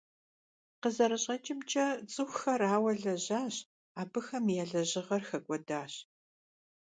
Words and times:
КъызэрыщӀэкӀымкӀэ, 0.81 1.85
цӀыхухэр 2.11 2.61
ауэ 2.75 2.91
лэжьащ, 3.01 3.55
абыхэм 4.01 4.45
я 4.61 4.65
лэжьыгъэр 4.71 5.23
хэкӀуэдащ. 5.29 5.93